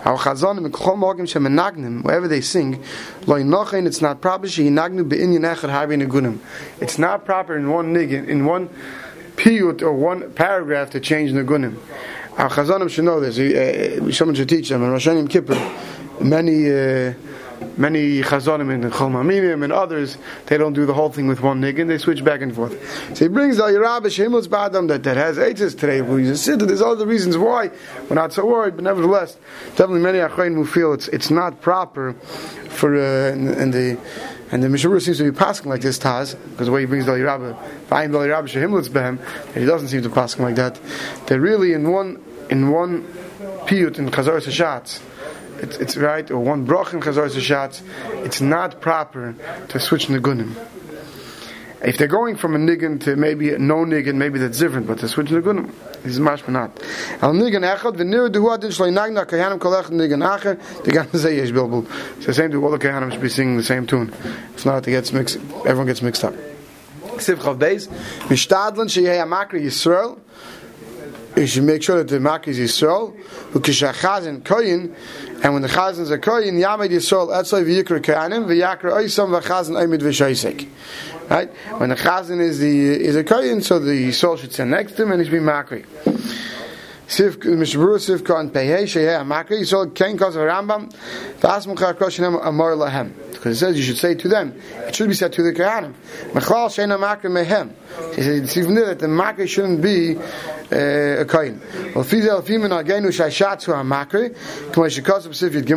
our 0.06 0.18
chazanim 0.18 0.70
chazonim, 0.70 0.72
k'chol 0.72 0.98
morgim 0.98 1.22
shemenagnim, 1.22 2.04
wherever 2.04 2.28
they 2.28 2.42
sing, 2.42 2.84
lo 3.26 3.36
yinochin, 3.36 3.86
it's 3.86 4.02
not 4.02 4.22
proper, 4.22 4.48
She 4.48 4.64
she'yinagnu 4.64 5.08
be'inyan 5.08 5.56
echad 5.56 5.70
harbi 5.70 6.02
negunim. 6.02 6.40
It's 6.82 6.98
not 6.98 7.26
proper 7.26 7.56
in 7.56 7.70
one 7.70 7.94
nig 7.94 8.14
in 8.14 8.46
one 8.46 8.70
piyut, 9.36 9.82
or 9.82 9.94
one 9.94 10.32
paragraph 10.32 10.90
to 10.92 11.00
change 11.00 11.32
negunim. 11.32 11.78
Our 12.38 12.50
Chazanim 12.50 12.88
should 12.90 13.06
know 13.06 13.20
this. 13.20 13.40
Uh, 13.40 14.06
uh, 14.06 14.12
someone 14.12 14.36
should 14.36 14.48
teach 14.48 14.70
them. 14.70 14.84
And 14.84 14.92
Rosh 14.92 15.08
Hashanah 15.08 15.28
Kippur, 15.28 16.24
many... 16.24 16.72
Uh, 16.72 17.14
many 17.78 18.22
chazonim 18.22 18.74
and 18.74 18.84
cholmamimim 18.86 19.64
and 19.64 19.74
others, 19.74 20.18
they 20.48 20.58
don't 20.58 20.74
do 20.74 20.86
the 20.86 20.94
whole 20.94 21.10
thing 21.10 21.28
with 21.28 21.42
one 21.42 21.62
niggin, 21.62 21.88
they 21.88 21.98
switch 21.98 22.24
back 22.24 22.42
and 22.42 22.54
forth. 22.54 23.16
So 23.16 23.26
he 23.26 23.30
brings 23.30 23.60
al 23.60 23.68
Yerabish 23.68 24.24
Himmels 24.24 24.48
Badam 24.48 24.88
that, 24.88 25.04
that 25.04 25.18
has 25.18 25.38
ages 25.38 25.76
today, 25.76 26.00
a 26.00 26.36
sitter, 26.36 26.66
there's 26.66 26.82
other 26.82 27.06
reasons 27.06 27.38
why, 27.38 27.72
we're 28.10 28.16
not 28.16 28.34
so 28.34 28.46
worried, 28.46 28.76
but 28.76 28.84
nevertheless, 28.84 29.38
definitely 29.72 30.02
many 30.02 30.20
achayim 30.20 30.56
who 30.56 30.66
feel 30.66 30.94
it's, 30.94 31.08
it's 31.10 31.30
not 31.30 31.62
proper 31.62 32.14
for, 32.70 32.96
uh, 32.96 33.32
and, 33.32 33.74
the, 33.74 34.00
and 34.52 34.64
the 34.64 34.68
Mishabur 34.68 35.02
seems 35.02 35.18
to 35.18 35.24
be 35.24 35.32
passing 35.32 35.70
like 35.70 35.82
this 35.82 36.00
Taz, 36.00 36.36
because 36.52 36.68
the 36.68 36.72
way 36.72 36.82
he 36.82 36.86
brings 36.86 37.06
Dali 37.06 37.26
Rabba, 37.26 37.54
Vayim 37.90 38.12
Dali 38.12 38.30
Rabba 38.30 38.48
Shehimlitz 38.48 38.90
Behem, 38.90 39.20
and 39.48 39.56
he 39.56 39.66
doesn't 39.66 39.88
seem 39.90 40.02
to 40.04 40.10
pass 40.10 40.38
like 40.40 40.56
that. 40.56 40.80
They're 41.26 41.42
really 41.42 41.74
in 41.74 41.92
one, 41.92 42.24
in 42.50 42.72
one 42.72 43.04
piyut 43.66 43.98
in 44.00 44.10
Chazar 44.10 44.42
Sashatz, 44.42 45.02
it's, 45.62 45.78
it's 45.78 45.98
right, 45.98 46.30
or 46.32 46.40
one 46.40 46.66
brach 46.66 46.94
in 46.94 47.02
Chazar 47.02 47.30
Sashatz, 47.30 47.82
it's 48.26 48.42
not 48.42 48.82
proper 48.82 49.36
to 49.70 49.80
switch 49.80 50.08
Nagunim. 50.08 50.56
If 51.84 51.98
they're 51.98 52.08
going 52.08 52.38
from 52.38 52.56
a 52.56 52.58
nigun 52.58 53.00
to 53.04 53.16
maybe 53.16 53.52
no 53.52 53.86
nigun, 53.86 54.16
maybe 54.16 54.40
that's 54.40 54.58
different, 54.58 54.88
but 54.88 54.98
to 55.00 55.08
switch 55.08 55.28
nigunim, 55.28 55.72
is 56.04 56.20
mashma 56.20 56.50
not. 56.50 56.82
Al 57.22 57.34
niggin 57.34 57.62
echad, 57.62 57.96
v'nir 57.98 58.30
duhu 58.30 58.52
adin 58.52 58.72
shloi 58.72 58.92
nagna 58.92 59.28
kayanim 59.28 59.60
kolech 59.60 59.86
niggin 59.86 60.26
acher, 60.26 60.84
the 60.84 60.92
gam 60.92 61.08
say 61.14 61.38
yesh 61.38 61.52
bilbul. 61.52 61.86
It's 62.18 62.26
the 62.26 62.34
same 62.34 62.50
thing, 62.50 62.64
all 62.64 62.72
the 62.72 62.80
kayanim 62.80 63.12
should 63.12 63.22
be 63.22 63.30
singing 63.30 63.58
the 63.58 63.64
same 63.64 63.86
tune. 63.86 64.12
It's 64.54 64.66
not, 64.66 64.88
it 64.88 64.92
gets 64.92 65.14
mixed, 65.14 65.38
everyone 65.66 65.86
gets 65.86 66.02
mixed 66.02 66.24
up. 66.24 66.34
Siv 67.18 67.38
Beis, 67.60 67.88
mishtadlan 68.28 68.88
sheyeh 68.88 69.24
amakri 69.24 69.62
Yisrael, 69.62 70.20
you 71.38 71.48
should 71.48 71.64
make 71.64 71.84
sure 71.84 71.98
that 71.98 72.08
the 72.08 72.18
makri 72.18 72.48
is 72.48 72.60
Yisrael, 72.60 73.16
kishachazin 73.52 74.42
koyin, 74.42 74.96
and 75.44 75.54
when 75.54 75.62
the 75.62 75.68
chazans 75.68 76.10
are 76.10 76.18
koyin, 76.18 76.54
yamed 76.54 76.90
Yisrael 76.90 77.30
etzoi 77.30 77.64
v'yikra 77.64 78.00
kayanim, 78.00 78.46
v'yakra 78.46 78.94
oisam 78.94 79.40
v'chazan 79.40 79.76
oimid 79.76 80.02
v'shaisek. 80.02 80.68
Right? 81.30 81.54
When 81.80 81.90
the 81.90 81.96
chazan 81.96 82.40
is 82.40 82.60
the 82.60 82.90
is 82.90 83.16
a 83.16 83.24
koyin, 83.24 83.64
so 83.64 83.80
the 83.80 84.10
Yisrael 84.10 84.38
should 84.38 84.54
stand 84.54 84.72
next 84.72 84.94
to 84.94 85.04
him 85.04 85.12
and 85.12 85.22
he 85.22 85.26
should 85.30 85.34
be 85.34 85.40
makri. 85.40 85.86
Because 93.32 93.58
it 93.58 93.66
says 93.66 93.78
you 93.78 93.84
should 93.84 93.98
say 93.98 94.16
to 94.16 94.28
them 94.28 94.54
it 94.88 94.96
should 94.96 95.08
be 95.08 95.14
said 95.16 95.32
to 95.34 95.44
the 95.44 95.54
Kohanim 95.54 95.94
he 98.16 98.22
said 98.22 98.44
it's 98.44 98.58
even 98.58 98.76
there 98.76 98.88
that 98.88 99.00
the 99.00 99.08
Makri 99.08 99.48
shouldn't 99.48 99.82
be 99.82 100.18
uh, 100.18 101.22
a 101.22 101.26
Kohen. 101.26 101.62
Well 101.96 102.04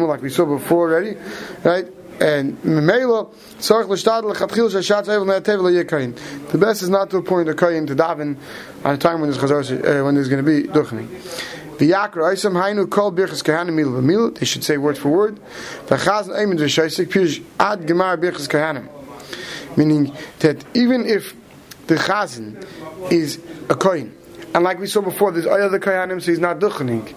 like 0.08 0.22
we 0.22 0.30
saw 0.30 0.44
before 0.46 0.90
already 0.90 1.16
right 1.64 1.87
and 2.20 2.56
Memelo 2.62 3.32
Tzorch 3.58 3.88
L'Shtad 3.88 4.24
L'Chatchil 4.24 4.68
Shashatz 4.68 5.06
Evel 5.06 5.26
Ne'atev 5.26 5.62
L'Yekayin 5.62 6.50
the 6.50 6.58
best 6.58 6.82
is 6.82 6.88
not 6.88 7.10
to 7.10 7.18
appoint 7.18 7.48
a 7.48 7.54
Kohen 7.54 7.86
to 7.86 7.94
daven 7.94 8.36
at 8.84 8.94
a 8.94 8.98
time 8.98 9.20
when 9.20 9.30
there's 9.30 9.72
uh, 9.72 10.02
when 10.04 10.14
there's 10.14 10.28
going 10.28 10.44
to 10.44 10.62
be 10.62 10.68
duchening. 10.68 11.06
V'yakra 11.78 12.32
oisam 12.32 12.52
hainu 12.52 12.90
kol 12.90 13.12
birchas 13.12 13.42
kahanim 13.42 13.74
mil 13.74 13.88
v'mil. 13.88 14.38
They 14.38 14.44
should 14.44 14.64
say 14.64 14.76
word 14.76 14.98
for 14.98 15.08
word. 15.08 15.40
V'chazan 15.86 16.36
eimin 16.36 16.58
v'shaisik 16.58 17.06
pirush 17.06 17.42
ad 17.58 17.86
gemar 17.86 18.16
birchas 18.18 18.48
kahanim. 18.48 18.88
Meaning 19.76 20.14
that 20.40 20.64
even 20.74 21.06
if 21.06 21.34
the 21.86 21.94
chazan 21.94 22.66
is 23.10 23.40
a 23.68 23.74
kohen, 23.74 24.16
and 24.54 24.64
like 24.64 24.78
we 24.78 24.86
saw 24.86 25.00
before, 25.00 25.30
there's 25.30 25.46
other 25.46 25.78
kahanim, 25.78 26.20
so 26.20 26.30
he's 26.32 26.40
not 26.40 26.58
duchening. 26.58 27.14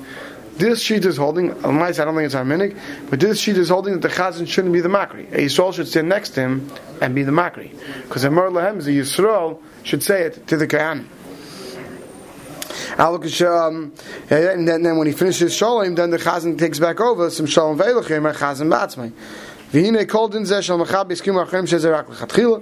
This 0.57 0.81
sheet 0.81 1.03
is 1.05 1.17
holding, 1.17 1.51
I 1.65 1.91
don't 1.91 2.15
think 2.15 2.25
it's 2.25 2.33
harmonic, 2.35 2.75
but 3.09 3.19
this 3.19 3.39
sheet 3.39 3.57
is 3.57 3.69
holding 3.69 3.93
that 3.93 4.01
the 4.07 4.13
chazan 4.13 4.47
shouldn't 4.47 4.73
be 4.73 4.81
the 4.81 4.89
makri. 4.89 5.31
A 5.33 5.37
Yisrael 5.37 5.73
should 5.73 5.87
stand 5.87 6.09
next 6.09 6.31
to 6.31 6.41
him 6.41 6.71
and 7.01 7.15
be 7.15 7.23
the 7.23 7.31
makri. 7.31 7.71
Because 8.03 8.23
Amar 8.23 8.49
Lahem, 8.49 8.83
the 8.83 8.99
Yisrael 8.99 9.59
should 9.83 10.03
say 10.03 10.23
it 10.23 10.45
to 10.47 10.57
the 10.57 10.67
kahanim. 10.67 11.07
Um, 12.97 13.93
and 14.29 14.67
then, 14.67 14.83
then 14.83 14.97
when 14.97 15.07
he 15.07 15.13
finishes 15.13 15.55
shalom, 15.55 15.95
then 15.95 16.11
the 16.11 16.17
chazan 16.17 16.59
takes 16.59 16.79
back 16.79 16.99
over 16.99 17.29
some 17.29 17.47
shalom 17.47 17.77
ve'elachim 17.77 18.29
or 18.29 18.33
chazan 18.33 18.69
ba'atzmai. 18.69 19.11
והנה 19.74 20.04
כל 20.04 20.26
דין 20.30 20.44
זה 20.44 20.62
של 20.62 20.74
מחב 20.74 21.12
הסכימו 21.12 21.42
אחרים 21.42 21.66
שזה 21.66 21.96
רק 21.98 22.10
לכתחילה, 22.10 22.56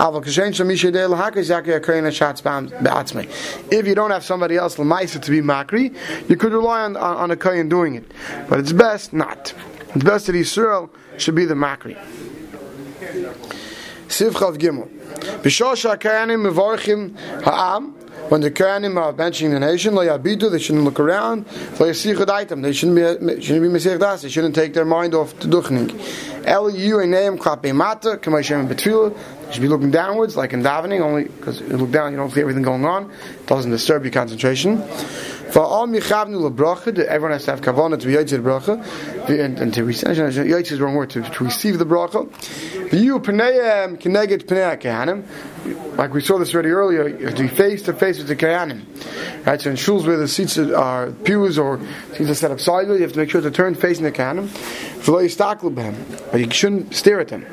אבל 0.00 0.24
כשאין 0.24 0.52
שם 0.52 0.66
מי 0.66 0.76
שידע 0.76 1.08
להקריס 1.08 1.50
יקרי 1.50 1.74
הקריין 1.74 2.06
השעץ 2.06 2.42
בעצמי. 2.80 3.26
If 3.70 3.86
you 3.86 3.94
don't 3.94 4.10
have 4.10 4.24
somebody 4.24 4.56
else 4.56 4.76
lemaisa 4.76 5.20
to 5.20 5.30
be 5.30 5.40
makri, 5.40 5.94
you 6.28 6.36
could 6.36 6.52
rely 6.52 6.82
on, 6.82 6.96
on, 6.96 7.16
on 7.16 7.30
a 7.30 7.36
kohen 7.36 7.68
doing 7.68 7.94
it. 7.94 8.04
But 8.48 8.60
it's 8.60 8.72
best 8.72 9.12
not. 9.12 9.54
It's 9.94 10.04
best 10.04 10.26
that 10.26 10.36
Yisrael 10.36 10.88
should 11.18 11.34
be 11.34 11.44
the 11.44 11.54
makri. 11.54 11.96
Siv 14.08 14.32
Chav 14.32 14.56
Gimel. 14.58 14.88
B'shah 15.42 15.76
sha'kayanim 15.76 16.40
mevarchim 16.46 17.16
ha'am, 17.42 17.94
when 18.28 18.40
the 18.40 18.50
Kohanim 18.50 18.96
are 18.96 19.12
benching 19.12 19.50
the 19.50 19.60
nation, 19.60 19.94
lo 19.94 20.02
yabidu, 20.02 20.50
they 20.50 20.58
shouldn't 20.58 20.84
look 20.84 20.98
around. 20.98 21.44
Lo 21.78 21.86
yasichud 21.86 22.30
item, 22.30 22.62
they 22.62 22.72
shouldn't 22.72 22.96
be 22.96 23.42
shouldn't 23.42 23.62
be 23.62 23.78
mesich 23.78 23.98
das. 23.98 24.22
They 24.22 24.30
shouldn't 24.30 24.54
take 24.54 24.72
their 24.72 24.86
mind 24.86 25.14
off 25.14 25.38
the 25.38 25.48
duchning. 25.48 25.90
El 26.47 26.69
yu 26.69 26.95
eneim 26.99 27.37
klape 27.37 27.75
mata, 27.75 28.17
kamashem 28.17 28.69
betfilah. 28.69 29.13
They 29.45 29.51
should 29.51 29.61
be 29.61 29.67
looking 29.67 29.91
downwards, 29.91 30.37
like 30.37 30.53
in 30.53 30.63
davening, 30.63 31.01
only 31.01 31.25
because 31.25 31.59
you 31.59 31.75
look 31.75 31.91
down, 31.91 32.13
you 32.13 32.17
don't 32.17 32.31
see 32.31 32.39
everything 32.39 32.63
going 32.63 32.85
on. 32.85 33.11
It 33.11 33.47
doesn't 33.47 33.69
disturb 33.69 34.03
your 34.03 34.13
concentration. 34.13 34.81
For 35.51 35.61
all 35.61 35.87
michavnu 35.87 36.49
lebracha, 36.49 36.97
everyone 37.05 37.31
has 37.31 37.45
to 37.45 37.51
have 37.51 37.61
kavanah 37.61 37.99
to 37.99 38.07
be 38.07 38.13
yotzei 38.13 38.41
bracha, 38.41 39.29
and, 39.29 39.59
and 39.59 39.73
to 39.73 39.83
receive. 39.83 40.09
Yotzei 40.09 40.71
is 40.71 40.77
the 40.77 40.83
wrong 40.83 40.95
word 40.95 41.09
to, 41.11 41.21
to 41.21 41.43
receive 41.43 41.79
the 41.79 41.85
bracha. 41.85 42.27
You 42.91 43.19
pneiim 43.19 43.97
keneged 43.97 44.43
pnei 44.43 44.79
kahanim. 44.79 45.25
Like 45.97 46.13
we 46.13 46.21
saw 46.21 46.37
this 46.37 46.53
already 46.53 46.69
earlier, 46.69 47.07
you 47.07 47.25
have 47.25 47.35
to 47.35 47.43
be 47.43 47.47
face 47.47 47.81
to 47.83 47.93
face 47.93 48.17
with 48.17 48.27
the 48.27 48.35
kahanim. 48.35 48.85
Right. 49.45 49.61
So 49.61 49.69
in 49.69 49.77
shuls 49.77 50.05
where 50.05 50.17
the 50.17 50.27
seats 50.27 50.57
are 50.57 51.11
pews 51.11 51.57
or 51.57 51.79
seats 52.13 52.29
are 52.29 52.35
set 52.35 52.51
up 52.51 52.59
sideways, 52.59 52.99
you 52.99 53.03
have 53.03 53.13
to 53.13 53.19
make 53.19 53.29
sure 53.29 53.41
to 53.41 53.51
turn 53.51 53.75
facing 53.75 54.03
the 54.03 54.11
kahanim. 54.11 54.47
But 56.31 56.39
you 56.39 56.51
shouldn't 56.51 56.93
stare 56.93 57.19
at 57.19 57.29
them. 57.29 57.45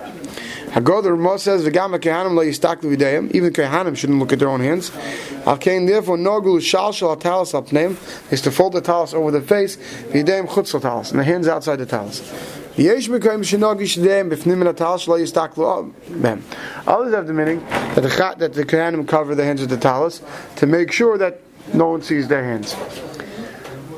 Hagod 0.75 1.05
the 1.05 1.13
Ramah 1.13 1.39
says 1.39 1.65
v'gam 1.65 1.97
kehanim 2.01 2.35
lo 2.35 2.43
yistaklu 2.45 2.97
v'dayim. 2.97 3.31
Even 3.33 3.53
kehanim 3.53 3.97
shouldn't 3.97 4.19
look 4.19 4.33
at 4.33 4.41
their 4.41 4.49
own 4.49 4.59
hands. 4.59 4.91
Avkein 5.45 5.87
therefore 5.87 6.17
nogul 6.17 6.61
shal 6.61 6.91
shal 6.91 7.15
talis 7.15 7.53
apneim 7.53 7.97
is 8.33 8.41
to 8.41 8.51
fold 8.51 8.73
the 8.73 8.81
talis 8.81 9.15
over 9.15 9.31
the 9.31 9.41
face 9.41 9.77
v'dayim 9.77 10.49
chutz 10.49 10.73
talis 10.83 11.13
and 11.13 11.21
the 11.21 11.25
hands 11.25 11.47
outside 11.47 11.77
the 11.77 11.87
talis. 11.87 12.29
Others 12.77 13.07
have 13.07 13.21
the 17.29 17.33
meaning 17.33 17.61
that 17.61 18.01
the 18.03 18.35
that 18.39 18.53
the 18.53 19.05
cover 19.07 19.35
the 19.37 19.45
hands 19.45 19.61
with 19.61 19.71
the 19.71 19.77
talis 19.77 20.23
to 20.57 20.67
make 20.67 20.91
sure 20.91 21.17
that 21.17 21.41
no 21.73 21.87
one 21.87 22.03
sees 22.03 22.27
their 22.27 22.43
hands. 22.43 22.75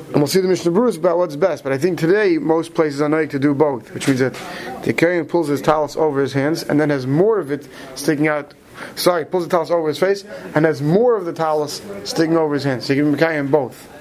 And 0.07 0.15
we'll 0.15 0.27
see 0.27 0.39
the 0.39 0.47
Mishnah 0.47 0.71
Berurah 0.71 0.97
about 0.97 1.17
what's 1.17 1.35
best. 1.35 1.63
But 1.63 1.73
I 1.73 1.77
think 1.77 1.99
today 1.99 2.37
most 2.37 2.73
places 2.73 3.01
are 3.01 3.09
like 3.09 3.29
to 3.31 3.39
do 3.39 3.53
both, 3.53 3.93
which 3.93 4.07
means 4.07 4.19
that 4.19 4.39
the 4.83 4.93
Kohen 4.93 5.25
pulls 5.25 5.49
his 5.49 5.61
talus 5.61 5.97
over 5.97 6.21
his 6.21 6.33
hands 6.33 6.63
and 6.63 6.79
then 6.79 6.89
has 6.89 7.05
more 7.05 7.39
of 7.39 7.51
it 7.51 7.67
sticking 7.95 8.27
out. 8.27 8.53
Sorry, 8.95 9.25
pulls 9.25 9.43
the 9.43 9.49
talus 9.49 9.69
over 9.69 9.87
his 9.87 9.99
face 9.99 10.23
and 10.55 10.65
has 10.65 10.81
more 10.81 11.17
of 11.17 11.25
the 11.25 11.33
talus 11.33 11.81
sticking 12.05 12.37
over 12.37 12.53
his 12.53 12.63
hands. 12.63 12.85
So 12.85 12.93
you 12.93 13.03
can 13.03 13.17
carrying 13.17 13.47
both. 13.47 13.93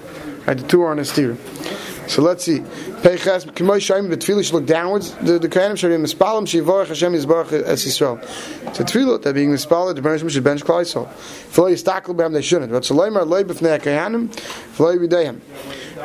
Right, 0.47 0.57
the 0.57 0.67
two 0.67 0.83
are 0.83 0.93
on 0.93 1.01
a 1.01 1.05
steer. 1.05 1.37
So 2.07 2.23
let's 2.23 2.45
see. 2.45 2.61
Peiches 2.61 3.47
k'moy 3.47 3.79
shayim 3.79 4.11
the 4.11 4.43
should 4.43 4.55
look 4.55 4.67
downwards. 4.67 5.13
The 5.17 5.41
the 5.41 5.49
kohanim 5.49 5.77
should 5.77 5.89
be 5.89 5.97
mispalim 5.97 6.47
shivorach 6.47 6.87
Hashem 6.87 7.15
yisborach 7.15 7.53
es 7.53 7.85
Yisrael. 7.85 8.25
So 8.77 8.85
tefillah 8.85 9.23
that 9.23 9.35
being 9.35 9.51
mispal 9.51 9.93
the 9.93 10.01
Bereshim 10.01 10.31
should 10.31 10.45
bench 10.45 10.63
klal 10.63 10.83
Yisrael. 10.83 11.09
V'lo 11.53 11.73
yistaklu 11.73 12.17
b'hem 12.17 12.33
they 12.33 12.43
shouldn't. 12.43 12.71
But 12.71 12.85
shaloim 12.85 13.27
loy 13.27 13.43
b'fnei 13.43 13.81
kohanim 13.81 14.29
v'lo 14.77 14.97
yibidayim. 14.97 15.41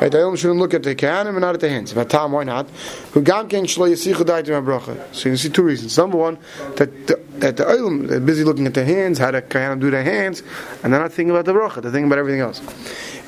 Right, 0.02 0.10
the 0.10 0.18
Olam 0.18 0.36
shouldn't 0.36 0.58
look 0.58 0.74
at 0.74 0.82
the 0.82 0.96
kohanim 0.96 1.28
and 1.28 1.42
not 1.42 1.54
at 1.54 1.60
the 1.60 1.68
hands. 1.68 1.92
But 1.92 2.10
Tom, 2.10 2.32
why 2.32 2.42
not? 2.42 2.68
Who 3.12 3.22
gam 3.22 3.48
ken 3.48 3.66
shlo 3.66 3.88
yisichu 3.88 4.24
daitim 4.24 4.64
bracha. 4.64 5.14
So 5.14 5.28
you 5.28 5.36
see 5.36 5.48
two 5.48 5.62
reasons. 5.62 5.96
Number 5.96 6.18
one, 6.18 6.38
that 6.74 7.06
the, 7.06 7.20
that 7.34 7.56
the 7.56 7.62
Olam 7.62 8.08
they're 8.08 8.18
busy 8.18 8.42
looking 8.42 8.66
at 8.66 8.74
the 8.74 8.84
hands, 8.84 9.18
how 9.18 9.30
the 9.30 9.40
kohanim 9.40 9.78
do 9.78 9.92
their 9.92 10.02
hands, 10.02 10.42
and 10.82 10.92
they're 10.92 11.00
not 11.00 11.12
thinking 11.12 11.30
about 11.30 11.44
the 11.44 11.52
bracha. 11.52 11.82
They're 11.82 11.92
thinking 11.92 12.06
about 12.06 12.18
everything 12.18 12.40
else. 12.40 12.58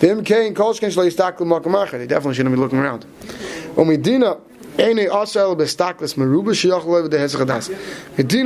They 0.01 0.09
definitely 0.09 2.35
shouldn't 2.35 2.57
be 2.57 2.61
looking 2.61 2.81
around. 2.81 3.05
When 3.77 3.87
we 3.87 3.97
dina 3.97 4.39
Medina, 4.77 5.11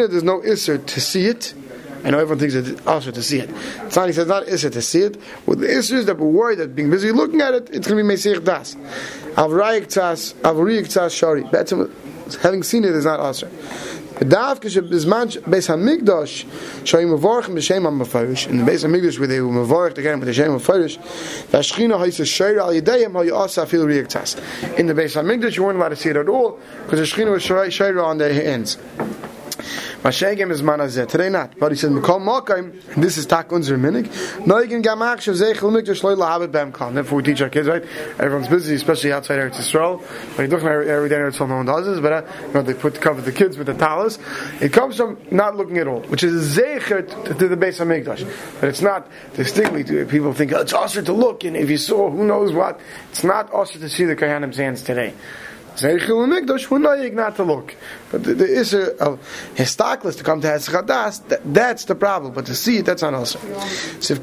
there's 0.07 0.23
no 0.23 0.41
isser 0.41 0.85
to 0.85 1.01
see 1.01 1.25
it. 1.25 1.55
I 2.05 2.11
know 2.11 2.19
everyone 2.19 2.39
thinks 2.39 2.55
it's 2.55 2.87
also 2.87 3.11
to 3.11 3.23
see 3.23 3.41
it. 3.41 3.51
Tzani 3.51 4.15
says 4.15 4.27
not 4.27 4.45
Isser 4.47 4.73
to 4.73 4.83
see 4.83 5.01
it. 5.01 5.21
With 5.47 5.61
the 5.61 5.79
issue 5.79 5.97
is 5.97 6.07
that 6.07 6.19
we're 6.19 6.29
worried 6.29 6.59
that 6.59 6.75
being 6.75 6.91
busy 6.91 7.13
looking 7.13 7.41
at 7.41 7.55
it, 7.55 7.71
it's 7.73 7.87
going 7.87 7.99
to 7.99 8.09
be 8.09 8.15
Mesir 8.15 8.43
Das. 8.45 8.75
Avrayik 9.35 9.87
Tzas, 9.87 10.35
Avrayik 10.35 10.93
tas 10.93 11.13
Shari. 11.13 11.45
Having 12.43 12.63
seen 12.63 12.85
it 12.85 12.91
is 12.91 13.05
not 13.05 13.21
Asr. 13.21 13.49
Daf 14.19 14.61
kish 14.61 14.77
bizman 14.77 15.29
beis 15.43 15.69
hamigdash 15.69 16.45
shoyim 16.83 17.17
vorch 17.21 17.49
mit 17.49 17.63
shem 17.63 17.87
am 17.87 18.01
farish 18.01 18.49
in 18.49 18.67
beis 18.67 18.85
hamigdash 18.85 19.17
where 19.17 19.29
they 19.29 19.41
were 19.41 19.65
vorch 19.65 19.97
again 19.97 20.19
with 20.19 20.27
the 20.27 20.35
shem 20.35 20.53
of 20.55 20.65
farish 20.65 20.97
that 21.53 21.63
shchina 21.63 21.97
hayse 21.97 22.25
shayr 22.25 22.59
al 22.59 22.71
yadayim 22.71 23.13
how 23.13 23.23
you 23.23 23.33
also 23.33 23.65
feel 23.65 23.87
react 23.87 24.11
test 24.11 24.43
in 24.77 24.87
the 24.87 24.95
base 24.95 25.15
of 25.15 25.25
migdash, 25.25 25.57
you 25.57 25.63
weren't 25.63 25.79
allowed 25.79 25.91
to 25.91 25.97
see 25.97 26.09
it 26.09 26.17
at 26.17 26.29
all 26.29 26.59
because 26.85 26.99
the 26.99 27.05
shchina 27.17 27.31
was 27.31 27.45
shayra 27.45 28.05
on 28.05 28.19
their 28.19 28.35
hands 28.35 28.77
Mashegem 30.03 30.53
is 30.53 30.63
manazeh. 30.63 31.09
Today 31.09 31.29
not. 31.29 31.59
But 31.59 31.73
he 31.73 31.77
says, 31.77 31.91
Mikol 31.91 32.21
Mokaim, 32.21 32.95
and 32.95 33.03
this 33.03 33.19
is 33.19 33.27
Tak 33.27 33.49
Unzer 33.49 33.79
Minig, 33.79 34.07
Noigin 34.45 34.83
Gamach 34.83 35.17
Shav 35.17 35.35
Zeichel 35.35 35.73
Mikdash 35.73 36.05
Loy 36.05 36.15
Lahabit 36.15 36.53
Bem 36.53 36.73
Kal. 36.73 36.93
Therefore 36.93 37.17
we 37.17 37.25
teach 37.25 37.43
our 37.43 37.49
kids, 37.49 37.67
right? 37.67 37.83
Everyone's 38.19 38.47
busy, 38.47 38.77
especially 38.77 39.13
outside 39.13 39.41
Eretz 39.41 39.57
Yisrael. 39.57 40.01
But 40.37 40.45
you 40.45 40.49
look 40.49 40.63
every 40.63 41.09
day 41.09 41.17
Eretz 41.17 41.33
Yisrael, 41.33 41.49
no 41.49 41.57
one 41.57 41.67
does 41.67 41.87
this, 41.87 41.99
but 42.01 42.13
uh, 42.13 42.23
you 42.47 42.53
know, 42.53 42.63
they 42.63 42.75
put 42.75 43.01
cover 43.01 43.21
the 43.21 43.33
kids 43.33 43.59
with 43.59 43.67
the 43.67 43.75
talis. 43.75 44.21
It 44.61 44.73
comes 44.73 44.97
from 44.97 45.19
not 45.33 45.57
looking 45.57 45.79
at 45.79 45.89
all, 45.89 46.03
which 46.03 46.23
is 46.23 46.57
Zeicher 46.57 47.27
to, 47.37 47.49
the 47.49 47.57
base 47.57 47.81
of 47.81 47.89
Mikdash. 47.89 48.25
But 48.61 48.69
it's 48.69 48.83
not 48.83 49.11
distinctly, 49.35 49.83
to, 49.85 50.07
people 50.07 50.33
think, 50.33 50.53
oh, 50.53 50.61
it's 50.61 50.73
also 50.73 51.03
to 51.03 51.13
look, 51.13 51.43
and 51.43 51.57
if 51.57 51.69
you 51.71 51.77
saw 51.77 52.09
who 52.09 52.25
knows 52.25 52.53
what, 52.53 52.81
it's 53.11 53.25
not 53.25 53.51
also 53.51 53.81
to 53.81 53.89
see 53.89 54.05
the 54.05 54.15
Kahanim's 54.15 54.59
hands 54.59 54.83
today. 54.83 55.15
Not 55.83 57.37
to 57.37 57.45
look. 57.45 57.77
But 58.11 58.25
there 58.25 58.47
is 58.47 58.75
a, 58.75 58.91
a 58.97 59.17
histaklis 59.57 60.17
to 60.19 60.25
come 60.25 60.41
to 60.41 60.49
Hesachadas, 60.49 61.29
that, 61.29 61.41
that's 61.55 61.85
the 61.85 61.95
problem. 61.95 62.33
But 62.35 62.47
to 62.47 62.55
see 62.55 62.79
it, 62.79 62.87
that's 62.87 63.03
not 63.03 63.15
also. 63.15 63.39
So 64.01 64.15
if 64.15 64.21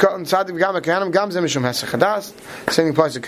Zem 1.31 1.43
Mishum 1.43 1.63
Hesachadas, 1.63 2.33
same 2.71 2.89
applies 2.89 3.13
to 3.13 3.19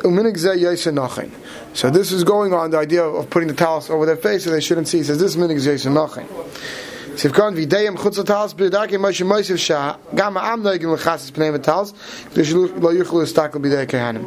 Uminik 0.00 0.36
Zeh 0.36 0.56
Yoshe 0.56 0.92
Nachin. 0.92 1.30
So 1.74 1.90
this 1.90 2.12
is 2.12 2.24
going 2.24 2.54
on, 2.54 2.70
the 2.70 2.78
idea 2.78 3.04
of 3.04 3.28
putting 3.30 3.48
the 3.48 3.54
towels 3.54 3.90
over 3.90 4.06
their 4.06 4.16
face 4.16 4.44
so 4.44 4.50
they 4.50 4.60
shouldn't 4.60 4.88
see. 4.88 4.98
He 4.98 5.04
says, 5.04 5.18
this 5.18 5.34
is 5.34 5.42
Minik 5.42 5.56
Zeh 5.56 5.74
Yoshe 5.74 5.90
Nachin. 5.92 6.89
Sivkon 7.20 7.54
vidayim 7.54 7.98
chutz 7.98 8.16
l'talis 8.16 8.54
b'yadakim 8.54 8.98
Moshe 8.98 9.26
Moshe 9.26 9.58
shah 9.58 9.98
gam 10.14 10.38
am 10.38 10.62
noigim 10.62 10.90
l'chasis 10.90 11.30
pnei 11.30 11.52
v'talis 11.54 11.92
k'dish 12.30 12.54
lo 12.54 12.94
yuchlu 12.94 13.20
l'stakel 13.24 13.60
b'day 13.60 13.86
kehanim. 13.86 14.24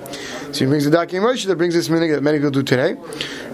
So 0.53 0.59
he 0.59 0.65
brings 0.67 0.85
the 0.85 0.95
Darkei 0.95 1.19
Moshe 1.19 1.47
that 1.47 1.55
brings 1.55 1.73
this 1.73 1.89
meaning 1.89 2.11
that 2.11 2.21
many 2.21 2.37
people 2.37 2.51
do 2.51 2.61
today, 2.61 2.95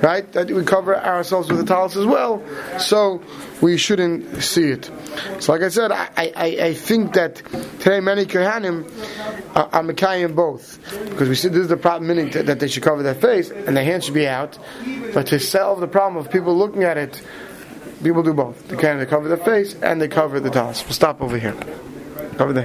right? 0.02 0.30
That 0.34 0.52
we 0.52 0.62
cover 0.66 0.94
ourselves 0.94 1.48
with 1.48 1.58
the 1.58 1.66
talis 1.66 1.96
as 1.96 2.06
well, 2.06 2.44
so 2.80 3.22
we 3.62 3.78
shouldn't 3.78 4.44
see 4.44 4.72
it. 4.72 4.92
So 5.40 5.54
like 5.54 5.62
I 5.62 5.70
said, 5.70 5.94
I, 5.94 6.10
I, 6.18 6.58
I 6.62 6.74
think 6.74 7.14
that 7.14 7.38
today 7.80 8.02
many 8.02 8.26
kehanim 8.26 8.92
are, 9.56 9.70
are 9.72 9.84
mekayim 9.84 10.36
both 10.36 10.80
because 11.12 11.30
we 11.30 11.36
see 11.36 11.48
this 11.48 11.62
is 11.62 11.70
the 11.70 11.78
problem 11.78 12.10
meaning 12.10 12.30
that, 12.32 12.46
that 12.48 12.60
they 12.60 12.68
should 12.68 12.84
cover 12.84 13.04
their 13.04 13.16
face 13.16 13.52
and 13.52 13.78
their 13.78 13.86
hands 13.86 14.04
should 14.04 14.16
be 14.16 14.28
out, 14.28 14.60
but 15.14 15.28
to 15.28 15.40
solve 15.40 15.80
the 15.80 15.88
problem 15.88 16.18
of 16.18 16.30
people 16.30 16.58
looking 16.58 16.84
at 16.84 16.98
it 16.98 17.24
people 18.04 18.24
do 18.24 18.34
both. 18.34 18.68
They 18.68 18.78
can 18.78 18.98
they 18.98 19.06
cover 19.06 19.28
their 19.28 19.38
face 19.38 19.76
and 19.82 20.02
they 20.02 20.08
cover 20.08 20.40
the 20.40 20.50
talis. 20.50 20.84
We'll 20.84 20.94
stop 20.94 21.22
over 21.22 21.38
here. 21.38 21.54
Cover 22.38 22.54
the 22.54 22.58